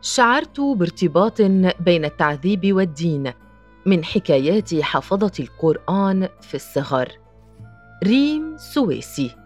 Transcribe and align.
شعرت 0.00 0.60
بارتباط 0.60 1.42
بين 1.80 2.04
التعذيب 2.04 2.72
والدين 2.72 3.32
من 3.86 4.04
حكايات 4.04 4.74
حفظة 4.74 5.32
القرآن 5.40 6.28
في 6.40 6.54
الصغر. 6.54 7.08
ريم 8.04 8.56
سويسي. 8.56 9.36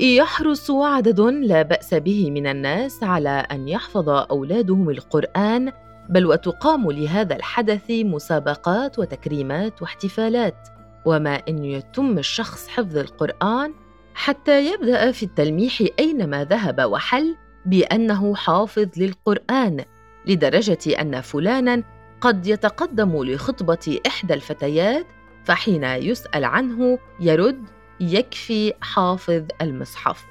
يحرص 0.00 0.70
عدد 0.70 1.20
لا 1.20 1.62
بأس 1.62 1.94
به 1.94 2.30
من 2.30 2.46
الناس 2.46 3.02
على 3.02 3.30
أن 3.30 3.68
يحفظ 3.68 4.08
أولادهم 4.08 4.90
القرآن 4.90 5.72
بل 6.08 6.26
وتقام 6.26 6.90
لهذا 6.90 7.36
الحدث 7.36 7.90
مسابقات 7.90 8.98
وتكريمات 8.98 9.82
واحتفالات 9.82 10.68
وما 11.04 11.34
إن 11.48 11.64
يتم 11.64 12.18
الشخص 12.18 12.68
حفظ 12.68 12.98
القرآن 12.98 13.74
حتى 14.14 14.72
يبدأ 14.72 15.12
في 15.12 15.22
التلميح 15.22 15.82
أينما 15.98 16.44
ذهب 16.44 16.80
وحل 16.90 17.36
بأنه 17.66 18.34
حافظ 18.34 18.88
للقرآن 18.96 19.84
لدرجة 20.26 21.00
أن 21.00 21.20
فلانا 21.20 21.82
قد 22.20 22.46
يتقدم 22.46 23.24
لخطبة 23.24 24.00
إحدى 24.06 24.34
الفتيات 24.34 25.06
فحين 25.44 25.84
يسأل 25.84 26.44
عنه 26.44 26.98
يرد 27.20 27.64
يكفي 28.00 28.72
حافظ 28.80 29.42
المصحف. 29.62 30.24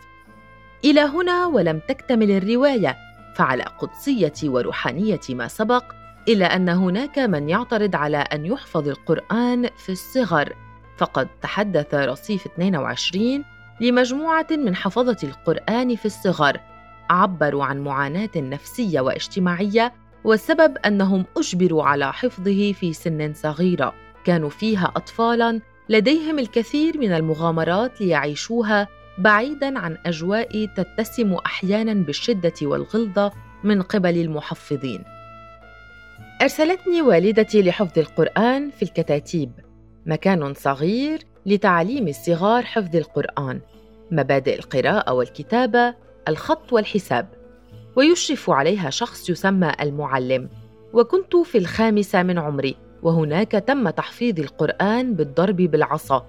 إلى 0.85 1.01
هنا 1.01 1.45
ولم 1.45 1.79
تكتمل 1.87 2.31
الرواية 2.31 2.97
فعلى 3.35 3.63
قدسية 3.63 4.33
وروحانية 4.43 5.19
ما 5.29 5.47
سبق 5.47 5.83
إلا 6.27 6.55
أن 6.55 6.69
هناك 6.69 7.19
من 7.19 7.49
يعترض 7.49 7.95
على 7.95 8.17
أن 8.17 8.45
يحفظ 8.45 8.87
القرآن 8.87 9.69
في 9.77 9.91
الصغر. 9.91 10.53
فقد 10.97 11.27
تحدث 11.41 11.93
رصيف 11.93 12.45
22 12.45 13.43
لمجموعة 13.81 14.47
من 14.51 14.75
حفظة 14.75 15.17
القرآن 15.23 15.95
في 15.95 16.05
الصغر. 16.05 16.59
عبروا 17.09 17.65
عن 17.65 17.79
معاناة 17.79 18.29
نفسية 18.35 19.01
واجتماعية 19.01 19.93
والسبب 20.23 20.77
أنهم 20.85 21.25
أجبروا 21.37 21.83
على 21.83 22.13
حفظه 22.13 22.73
في 22.73 22.93
سن 22.93 23.33
صغيرة. 23.33 23.93
كانوا 24.23 24.49
فيها 24.49 24.91
اطفالا 24.95 25.61
لديهم 25.89 26.39
الكثير 26.39 26.97
من 26.97 27.11
المغامرات 27.11 28.01
ليعيشوها 28.01 28.87
بعيدا 29.17 29.79
عن 29.79 29.97
أجواء 30.05 30.65
تتسم 30.65 31.33
أحيانا 31.33 31.93
بالشدة 31.93 32.53
والغلظة 32.61 33.31
من 33.63 33.81
قبل 33.81 34.17
المحفظين. 34.17 35.03
أرسلتني 36.41 37.01
والدتي 37.01 37.61
لحفظ 37.61 37.99
القرآن 37.99 38.69
في 38.69 38.83
الكتاتيب. 38.83 39.51
مكان 40.05 40.53
صغير 40.53 41.19
لتعليم 41.45 42.07
الصغار 42.07 42.63
حفظ 42.63 42.95
القرآن. 42.95 43.61
مبادئ 44.11 44.59
القراءة 44.59 45.13
والكتابة 45.13 45.95
الخط 46.27 46.73
والحساب. 46.73 47.27
ويشرف 47.95 48.49
عليها 48.49 48.89
شخص 48.89 49.29
يسمى 49.29 49.71
المعلم. 49.81 50.49
وكنت 50.93 51.35
في 51.35 51.57
الخامسه 51.57 52.23
من 52.23 52.39
عمري 52.39 52.75
وهناك 53.03 53.51
تم 53.51 53.89
تحفيظ 53.89 54.39
القرآن 54.39 55.13
بالضرب 55.13 55.55
بالعصا. 55.55 56.25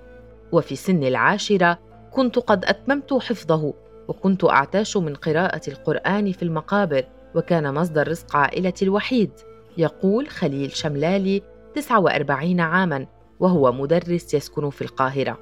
وفي 0.52 0.76
سن 0.76 1.04
العاشرة 1.04 1.78
كنت 2.10 2.38
قد 2.38 2.64
أتممت 2.64 3.14
حفظه 3.14 3.74
وكنت 4.08 4.44
أعتاش 4.44 4.96
من 4.96 5.14
قراءة 5.14 5.60
القرآن 5.68 6.32
في 6.32 6.42
المقابر 6.42 7.04
وكان 7.34 7.74
مصدر 7.74 8.08
رزق 8.08 8.36
عائلتي 8.36 8.84
الوحيد. 8.84 9.30
يقول 9.78 10.28
خليل 10.28 10.70
شملالي 10.70 11.42
49 11.74 12.60
عاما 12.60 13.06
وهو 13.40 13.72
مدرس 13.72 14.34
يسكن 14.34 14.70
في 14.70 14.82
القاهرة. 14.82 15.38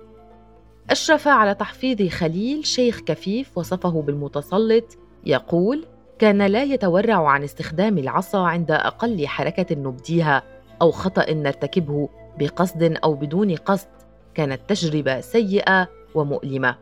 أشرف 0.93 1.29
على 1.29 1.55
تحفيظ 1.55 2.09
خليل 2.09 2.67
شيخ 2.67 3.01
كفيف 3.01 3.59
وصفه 3.59 4.03
بالمتسلط 4.03 4.99
يقول 5.27 5.87
كان 6.19 6.43
لا 6.47 6.63
يتورع 6.63 7.29
عن 7.29 7.43
استخدام 7.43 7.99
العصا 7.99 8.47
عند 8.47 8.71
أقل 8.71 9.27
حركة 9.27 9.77
نبديها 9.77 10.43
أو 10.83 10.91
خطأ 10.91 11.33
نرتكبه 11.33 12.09
بقصد 12.39 12.83
أو 13.05 13.15
بدون 13.15 13.55
قصد 13.55 13.89
كانت 14.35 14.61
تجربة 14.69 15.21
سيئة 15.21 15.89
ومؤلمة. 16.15 16.77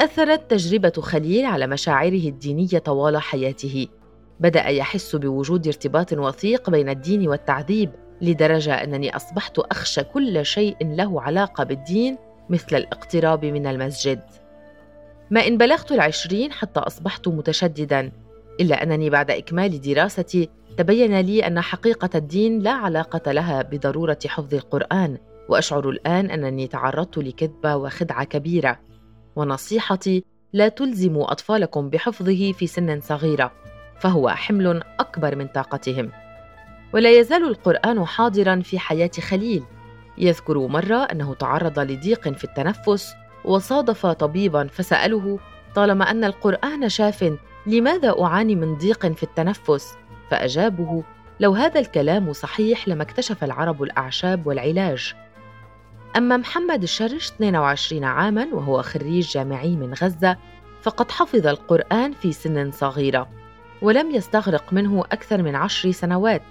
أثرت 0.00 0.50
تجربة 0.50 0.92
خليل 1.00 1.44
على 1.44 1.66
مشاعره 1.66 2.28
الدينية 2.28 2.78
طوال 2.78 3.16
حياته. 3.22 3.86
بدأ 4.40 4.68
يحس 4.68 5.16
بوجود 5.16 5.66
ارتباط 5.66 6.12
وثيق 6.12 6.70
بين 6.70 6.88
الدين 6.88 7.28
والتعذيب 7.28 7.90
لدرجة 8.20 8.74
أنني 8.74 9.16
أصبحت 9.16 9.58
أخشى 9.58 10.02
كل 10.02 10.46
شيء 10.46 10.76
له 10.80 11.22
علاقة 11.22 11.64
بالدين 11.64 12.18
مثل 12.50 12.76
الاقتراب 12.76 13.44
من 13.44 13.66
المسجد. 13.66 14.20
ما 15.30 15.46
إن 15.46 15.58
بلغت 15.58 15.92
العشرين 15.92 16.52
حتى 16.52 16.80
أصبحت 16.80 17.28
متشددا 17.28 18.12
إلا 18.60 18.82
أنني 18.82 19.10
بعد 19.10 19.30
إكمال 19.30 19.80
دراستي 19.80 20.50
تبين 20.78 21.20
لي 21.20 21.46
أن 21.46 21.60
حقيقة 21.60 22.10
الدين 22.14 22.58
لا 22.58 22.70
علاقة 22.70 23.32
لها 23.32 23.62
بضرورة 23.62 24.18
حفظ 24.26 24.54
القرآن 24.54 25.18
وأشعر 25.48 25.88
الآن 25.88 26.30
أنني 26.30 26.66
تعرضت 26.66 27.18
لكذبة 27.18 27.76
وخدعة 27.76 28.24
كبيرة. 28.24 28.80
ونصيحتي 29.36 30.24
لا 30.52 30.68
تلزموا 30.68 31.32
أطفالكم 31.32 31.90
بحفظه 31.90 32.52
في 32.52 32.66
سن 32.66 33.00
صغيرة 33.00 33.52
فهو 34.00 34.28
حمل 34.28 34.82
أكبر 35.00 35.36
من 35.36 35.46
طاقتهم. 35.46 36.10
ولا 36.94 37.10
يزال 37.10 37.44
القرآن 37.44 38.04
حاضرا 38.04 38.60
في 38.60 38.78
حياة 38.78 39.10
خليل. 39.20 39.62
يذكر 40.18 40.58
مرة 40.58 40.96
أنه 40.96 41.34
تعرض 41.34 41.78
لضيق 41.78 42.28
في 42.28 42.44
التنفس 42.44 43.14
وصادف 43.44 44.06
طبيبا 44.06 44.66
فسأله 44.66 45.38
طالما 45.74 46.10
أن 46.10 46.24
القرآن 46.24 46.88
شاف 46.88 47.36
لماذا 47.66 48.14
أعاني 48.20 48.54
من 48.54 48.74
ضيق 48.74 49.06
في 49.06 49.22
التنفس؟ 49.22 49.96
فأجابه 50.30 51.04
لو 51.40 51.52
هذا 51.52 51.80
الكلام 51.80 52.32
صحيح 52.32 52.88
لما 52.88 53.02
اكتشف 53.02 53.44
العرب 53.44 53.82
الأعشاب 53.82 54.46
والعلاج. 54.46 55.14
أما 56.16 56.36
محمد 56.36 56.82
الشرش 56.82 57.30
22 57.30 58.04
عاما 58.04 58.48
وهو 58.52 58.82
خريج 58.82 59.28
جامعي 59.28 59.76
من 59.76 59.94
غزة 59.94 60.36
فقد 60.82 61.10
حفظ 61.10 61.46
القرآن 61.46 62.12
في 62.12 62.32
سن 62.32 62.70
صغيرة 62.70 63.28
ولم 63.82 64.10
يستغرق 64.10 64.72
منه 64.72 65.00
أكثر 65.00 65.42
من 65.42 65.54
عشر 65.54 65.90
سنوات 65.90 66.42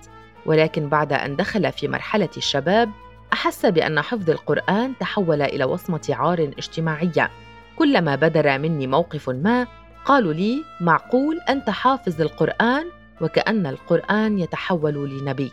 ولكن 0.46 0.90
بعد 0.90 1.14
أن 1.14 1.36
دخل 1.36 1.72
في 1.72 1.88
مرحلة 1.88 2.30
الشباب 2.38 2.92
أحس 3.34 3.66
بأن 3.66 4.02
حفظ 4.02 4.30
القرآن 4.30 4.94
تحول 5.00 5.42
إلى 5.42 5.64
وصمة 5.64 6.08
عار 6.10 6.52
اجتماعية. 6.58 7.32
كلما 7.76 8.16
بدر 8.16 8.58
مني 8.60 8.88
موقف 8.88 9.30
ما 9.30 9.68
قالوا 10.06 10.34
لي 10.34 10.64
معقول 10.82 11.40
أنت 11.50 11.70
حافظ 11.70 12.22
القرآن؟ 12.22 12.86
وكأن 13.22 13.68
القرآن 13.68 14.40
يتحول 14.40 15.10
لنبي. 15.10 15.52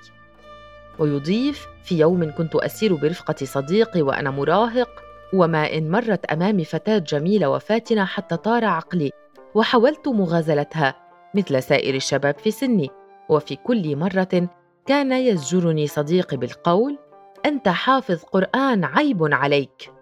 ويضيف 0.99 1.67
في 1.85 1.99
يوم 1.99 2.31
كنت 2.31 2.57
أسير 2.57 2.95
برفقة 2.95 3.47
صديقي 3.47 4.03
وأنا 4.03 4.31
مراهق 4.31 4.91
وما 5.35 5.75
إن 5.75 5.91
مرت 5.91 6.25
امامي 6.25 6.65
فتاة 6.65 6.99
جميلة 6.99 7.51
وفاتنة 7.51 8.05
حتى 8.05 8.37
طار 8.37 8.65
عقلي 8.65 9.11
وحاولت 9.55 10.09
مغازلتها 10.09 10.95
مثل 11.35 11.63
سائر 11.63 11.95
الشباب 11.95 12.39
في 12.39 12.51
سني. 12.51 12.91
وفي 13.29 13.57
كل 13.57 13.97
مرة 13.97 14.49
كان 14.87 15.13
يزجرني 15.13 15.87
صديقي 15.87 16.37
بالقول 16.37 16.99
أنت 17.47 17.69
حافظ 17.69 18.23
قرآن 18.23 18.85
عيب 18.85 19.35
عليك. 19.35 19.93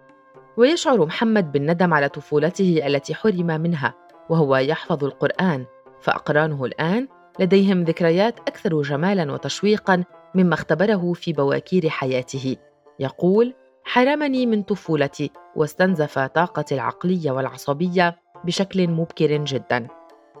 ويشعر 0.57 1.05
محمد 1.05 1.51
بالندم 1.51 1.93
على 1.93 2.09
طفولته 2.09 2.81
التي 2.87 3.15
حرم 3.15 3.47
منها 3.47 3.93
وهو 4.29 4.55
يحفظ 4.55 5.03
القرآن. 5.03 5.65
فأقرانه 6.01 6.65
الآن 6.65 7.07
لديهم 7.39 7.83
ذكريات 7.83 8.39
أكثر 8.39 8.81
جمالا 8.81 9.31
وتشويقا 9.31 10.03
مما 10.35 10.53
اختبره 10.53 11.13
في 11.13 11.33
بواكير 11.33 11.89
حياته. 11.89 12.55
يقول 12.99 13.53
حرمني 13.83 14.45
من 14.45 14.63
طفولتي 14.63 15.31
واستنزف 15.55 16.19
طاقتي 16.19 16.75
العقلية 16.75 17.31
والعصبية 17.31 18.19
بشكل 18.45 18.87
مبكر 18.87 19.37
جدا. 19.37 19.87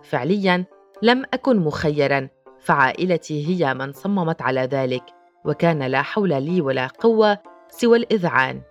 فعليا 0.03 0.65
لم 1.01 1.25
أكن 1.33 1.59
مخيرا 1.59 2.29
فعائلتي 2.59 3.47
هي 3.47 3.73
من 3.73 3.91
صممت 3.91 4.41
على 4.41 4.61
ذلك. 4.61 5.03
وكان 5.45 5.83
لا 5.83 6.01
حول 6.01 6.43
لي 6.43 6.61
ولا 6.61 6.87
قوة 6.87 7.37
سوى 7.69 7.97
الإذعان. 7.97 8.61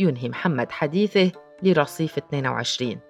ينهي 0.00 0.28
محمد 0.28 0.72
حديثه 0.72 1.32
لرصيف 1.62 2.18
22 2.18 3.00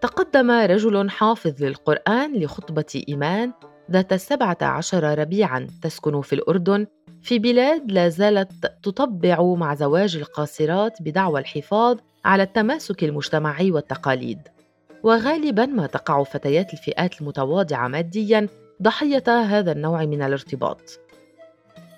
تقدم 0.00 0.50
رجل 0.50 1.10
حافظ 1.10 1.62
للقرآن 1.62 2.34
لخطبة 2.34 3.02
إيمان 3.08 3.52
ذات 3.90 4.12
السبعة 4.12 4.58
عشر 4.62 5.18
ربيعا 5.18 5.66
تسكن 5.82 6.20
في 6.20 6.32
الأردن 6.32 6.86
في 7.22 7.38
بلاد 7.38 7.92
لا 7.92 8.08
زالت 8.08 8.52
تطبع 8.82 9.42
مع 9.42 9.74
زواج 9.74 10.16
القاصرات 10.16 11.02
بدعوى 11.02 11.40
الحفاظ 11.40 11.98
على 12.24 12.42
التماسك 12.42 13.04
المجتمعي 13.04 13.70
والتقاليد. 13.70 14.38
وغالبا 15.02 15.66
ما 15.66 15.86
تقع 15.86 16.22
فتيات 16.22 16.72
الفئات 16.72 17.20
المتواضعة 17.20 17.88
ماديا 17.88 18.48
ضحية 18.82 19.24
هذا 19.28 19.72
النوع 19.72 20.04
من 20.04 20.22
الارتباط. 20.22 21.00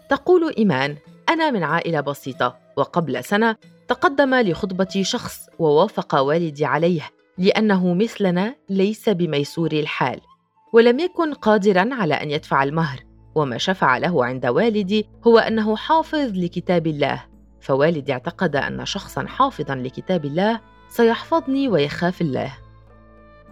تقول 0.08 0.54
إيمان 0.58 0.96
أنا 1.28 1.50
من 1.50 1.62
عائلة 1.62 2.00
بسيطة 2.00 2.56
وقبل 2.76 3.24
سنة 3.24 3.56
تقدم 3.88 4.34
لخطبة 4.34 5.02
شخص 5.02 5.46
ووافق 5.58 6.14
والدي 6.14 6.64
عليه 6.64 7.10
لأنه 7.38 7.94
مثلنا 7.94 8.54
ليس 8.68 9.08
بميسور 9.08 9.72
الحال. 9.72 10.20
ولم 10.72 10.98
يكن 10.98 11.34
قادرا 11.34 11.88
على 11.92 12.14
أن 12.14 12.30
يدفع 12.30 12.62
المهر 12.62 12.98
وما 13.34 13.58
شفع 13.58 13.98
له 13.98 14.24
عند 14.24 14.46
والدي 14.46 15.08
هو 15.26 15.38
أنه 15.38 15.76
حافظ 15.76 16.32
لكتاب 16.34 16.86
الله. 16.86 17.24
فوالدي 17.60 18.12
اعتقد 18.12 18.56
أن 18.56 18.86
شخصا 18.86 19.26
حافظا 19.26 19.74
لكتاب 19.74 20.24
الله 20.24 20.60
سيحفظني 20.88 21.68
ويخاف 21.68 22.20
الله. 22.20 22.52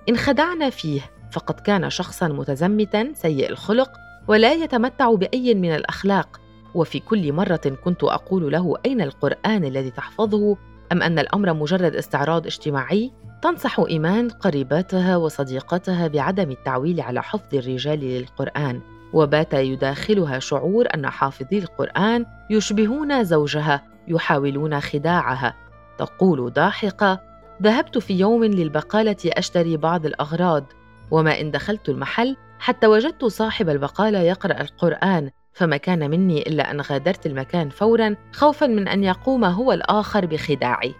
إن 0.08 0.16
خدعنا 0.16 0.70
فيه 0.70 1.00
فقد 1.32 1.60
كان 1.60 1.90
شخصا 1.90 2.28
متزمتا 2.28 3.12
سيء 3.14 3.50
الخلق 3.50 3.90
ولا 4.28 4.52
يتمتع 4.52 5.14
بأي 5.14 5.54
من 5.54 5.74
الأخلاق. 5.74 6.40
وفي 6.76 7.00
كل 7.00 7.32
مرة 7.32 7.76
كنت 7.84 8.04
أقول 8.04 8.52
له 8.52 8.74
أين 8.86 9.00
القرآن 9.00 9.64
الذي 9.64 9.90
تحفظه؟ 9.90 10.56
أم 10.92 11.02
أن 11.02 11.18
الأمر 11.18 11.52
مجرد 11.52 11.96
استعراض 11.96 12.46
اجتماعي؟ 12.46 13.12
تنصح 13.42 13.80
إيمان 13.80 14.28
قريباتها 14.28 15.16
وصديقاتها 15.16 16.08
بعدم 16.08 16.50
التعويل 16.50 17.00
على 17.00 17.22
حفظ 17.22 17.54
الرجال 17.54 18.00
للقرآن. 18.00 18.80
وبات 19.12 19.54
يداخلها 19.54 20.38
شعور 20.38 20.86
أن 20.94 21.10
حافظي 21.10 21.58
القرآن 21.58 22.26
يشبهون 22.50 23.24
زوجها 23.24 23.82
يحاولون 24.08 24.80
خداعها. 24.80 25.54
تقول 25.98 26.52
ضاحكة 26.52 27.20
ذهبت 27.62 27.98
في 27.98 28.14
يوم 28.14 28.44
للبقالة 28.44 29.16
أشتري 29.24 29.76
بعض 29.76 30.06
الأغراض 30.06 30.64
وما 31.10 31.40
إن 31.40 31.50
دخلت 31.50 31.88
المحل 31.88 32.36
حتى 32.58 32.86
وجدت 32.86 33.24
صاحب 33.24 33.68
البقالة 33.68 34.18
يقرأ 34.18 34.60
القرآن 34.60 35.30
فما 35.56 35.76
كان 35.76 36.10
مني 36.10 36.42
إلا 36.42 36.70
أن 36.70 36.80
غادرت 36.80 37.26
المكان 37.26 37.68
فورا 37.68 38.16
خوفا 38.32 38.66
من 38.66 38.88
أن 38.88 39.04
يقوم 39.04 39.44
هو 39.44 39.72
الآخر 39.72 40.26
بخداعي. 40.26 40.94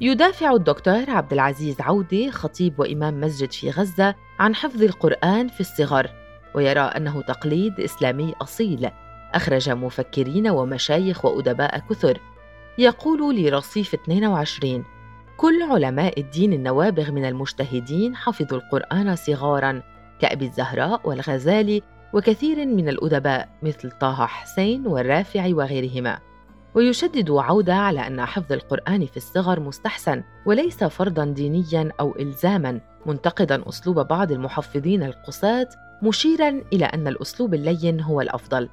يدافع 0.00 0.52
الدكتور 0.52 1.10
عبد 1.10 1.32
العزيز 1.32 1.80
عودي 1.80 2.30
خطيب 2.30 2.80
وإمام 2.80 3.20
مسجد 3.20 3.52
في 3.52 3.70
غزة 3.70 4.14
عن 4.38 4.54
حفظ 4.54 4.82
القرآن 4.82 5.48
في 5.48 5.60
الصغر 5.60 6.10
ويرى 6.54 6.80
أنه 6.80 7.22
تقليد 7.22 7.80
إسلامي 7.80 8.34
أصيل. 8.42 8.90
أخرج 9.34 9.70
مفكرين 9.70 10.48
ومشايخ 10.48 11.24
وأدباء 11.24 11.78
كثر. 11.90 12.18
يقول 12.78 13.36
لرصيف 13.36 13.94
22 13.94 14.84
كل 15.36 15.62
علماء 15.62 16.20
الدين 16.20 16.52
النوابغ 16.52 17.10
من 17.10 17.24
المجتهدين 17.24 18.16
حفظوا 18.16 18.58
القرآن 18.58 19.16
صغارا 19.16 19.82
كأبي 20.20 20.44
الزهراء 20.44 21.08
والغزالي 21.08 21.82
وكثير 22.12 22.66
من 22.66 22.88
الأدباء 22.88 23.48
مثل 23.62 23.90
طه 23.90 24.26
حسين 24.26 24.86
والرافع 24.86 25.46
وغيرهما. 25.54 26.18
ويشدد 26.74 27.30
عودة 27.30 27.74
على 27.74 28.06
أن 28.06 28.24
حفظ 28.24 28.52
القرآن 28.52 29.06
في 29.06 29.16
الصغر 29.16 29.60
مستحسن 29.60 30.22
وليس 30.46 30.84
فرضا 30.84 31.24
دينيا 31.24 31.92
أو 32.00 32.14
الزاما 32.20 32.80
منتقدا 33.06 33.68
أسلوب 33.68 34.00
بعض 34.00 34.32
المحفظين 34.32 35.02
القساة 35.02 35.68
مشيرا 36.02 36.62
إلى 36.72 36.84
أن 36.84 37.08
الأسلوب 37.08 37.54
اللين 37.54 38.00
هو 38.00 38.20
الأفضل. 38.20 38.68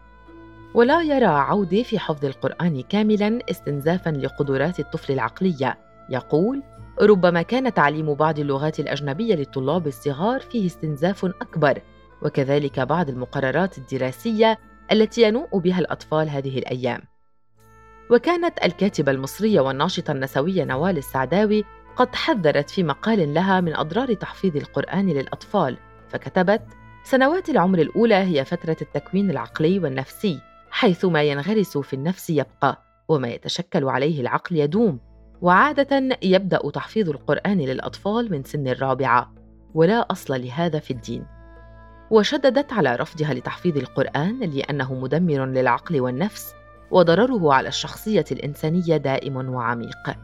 ولا 0.74 1.02
يرى 1.02 1.26
عودي 1.26 1.84
في 1.84 2.00
حفظ 2.00 2.26
القرآن 2.26 2.82
كاملا 2.82 3.40
استنزافا 3.52 4.10
لقدرات 4.10 4.80
الطفل 4.80 5.14
العقلية. 5.14 5.78
يقول 6.10 6.64
ربما 7.02 7.42
كان 7.42 7.74
تعليم 7.74 8.14
بعض 8.14 8.40
اللغات 8.40 8.80
الأجنبية 8.80 9.36
للطلاب 9.36 9.88
الصغار 9.88 10.40
فيه 10.40 10.66
استنزاف 10.66 11.26
أكبر 11.26 11.82
وكذلك 12.22 12.80
بعض 12.80 13.10
المقررات 13.10 13.78
الدراسية 13.78 14.60
التي 14.92 15.22
ينوء 15.22 15.58
بها 15.60 15.80
الأطفال 15.80 16.30
هذه 16.30 16.60
الأيام. 16.60 17.02
وكانت 18.12 18.66
الكاتبة 18.66 19.12
المصرية 19.12 19.62
والناشطة 19.62 20.12
النسوية 20.12 20.64
نوال 20.64 20.98
السعداوي 20.98 21.66
قد 21.96 22.16
حذرت 22.16 22.70
في 22.70 22.84
مقال 22.84 23.34
لها 23.34 23.62
من 23.62 23.76
أضرار 23.76 24.14
تحفيظ 24.14 24.56
القرآن 24.56 25.10
للأطفال 25.10 25.78
فكتبت 26.10 26.62
سنوات 27.04 27.50
العمر 27.50 27.80
الأولى 27.80 28.16
هي 28.16 28.46
فترة 28.46 28.78
التكوين 28.82 29.30
العقلي 29.30 29.80
والنفسي 29.80 30.40
حيث 30.70 31.06
ما 31.06 31.24
ينغرس 31.24 31.78
في 31.78 31.94
النفس 31.94 32.30
يبقى 32.30 32.84
وما 33.08 33.28
يتشكل 33.28 33.86
عليه 33.86 34.22
العقل 34.22 34.56
يدوم 34.56 35.00
وعادة 35.42 36.18
يبدأ 36.24 36.70
تحفيظ 36.70 37.10
القرآن 37.10 37.58
للأطفال 37.58 38.32
من 38.32 38.44
سن 38.44 38.68
الرابعة 38.68 39.34
ولا 39.74 40.12
أصل 40.12 40.42
لهذا 40.42 40.80
في 40.80 40.92
الدين. 40.92 41.26
وشددت 42.12 42.74
على 42.74 42.96
رفضها 42.96 43.34
لتحفيظ 43.34 43.78
القرآن 43.78 44.40
لأنه 44.40 44.94
مدمر 44.94 45.46
للعقل 45.46 46.02
والنفس 46.02 46.54
وضرره 46.92 47.54
على 47.54 47.68
الشخصية 47.68 48.26
الإنسانية 48.32 48.98
دائم 48.98 49.54
وعميق. 49.54 50.18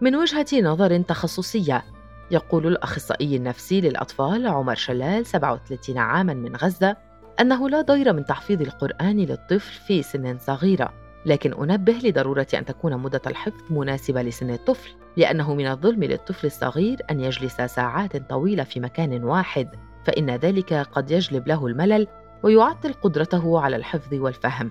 من 0.00 0.16
وجهة 0.16 0.46
نظر 0.52 1.02
تخصصية 1.02 1.82
يقول 2.30 2.66
الأخصائي 2.66 3.36
النفسي 3.36 3.80
للأطفال 3.80 4.46
عمر 4.46 4.74
شلال 4.74 5.26
37 5.26 5.98
عاما 5.98 6.34
من 6.34 6.56
غزة 6.56 6.96
أنه 7.40 7.68
لا 7.68 7.80
ضير 7.80 8.12
من 8.12 8.26
تحفيظ 8.26 8.62
القرآن 8.62 9.16
للطفل 9.16 9.80
في 9.86 10.02
سن 10.02 10.38
صغيرة 10.38 10.92
لكن 11.26 11.52
أنبه 11.52 11.92
لضرورة 11.92 12.46
أن 12.54 12.64
تكون 12.64 12.96
مدة 12.98 13.20
الحفظ 13.26 13.72
مناسبة 13.72 14.22
لسن 14.22 14.50
الطفل 14.50 14.90
لأنه 15.16 15.54
من 15.54 15.66
الظلم 15.66 16.04
للطفل 16.04 16.46
الصغير 16.46 16.98
أن 17.10 17.20
يجلس 17.20 17.60
ساعات 17.60 18.16
طويلة 18.16 18.64
في 18.64 18.80
مكان 18.80 19.24
واحد. 19.24 19.68
فإن 20.04 20.30
ذلك 20.30 20.74
قد 20.74 21.10
يجلب 21.10 21.48
له 21.48 21.66
الملل 21.66 22.06
ويعطل 22.42 22.92
قدرته 22.92 23.60
على 23.60 23.76
الحفظ 23.76 24.14
والفهم. 24.14 24.70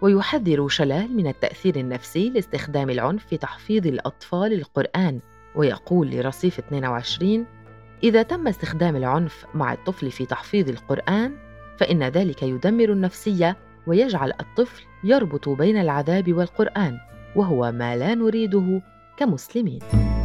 ويحذر 0.00 0.68
شلال 0.68 1.16
من 1.16 1.26
التأثير 1.26 1.76
النفسي 1.76 2.30
لاستخدام 2.30 2.90
العنف 2.90 3.26
في 3.26 3.36
تحفيظ 3.36 3.86
الأطفال 3.86 4.52
القرآن 4.52 5.20
ويقول 5.54 6.10
لرصيف 6.10 6.58
22 6.58 7.46
إذا 8.02 8.22
تم 8.22 8.48
استخدام 8.48 8.96
العنف 8.96 9.46
مع 9.54 9.72
الطفل 9.72 10.10
في 10.10 10.26
تحفيظ 10.26 10.68
القرآن 10.68 11.36
فإن 11.78 12.02
ذلك 12.02 12.42
يدمر 12.42 12.92
النفسية 12.92 13.56
ويجعل 13.86 14.32
الطفل 14.40 14.84
يربط 15.04 15.48
بين 15.48 15.80
العذاب 15.80 16.32
والقرآن 16.32 16.98
وهو 17.36 17.72
ما 17.72 17.96
لا 17.96 18.14
نريده 18.14 18.82
كمسلمين. 19.16 20.15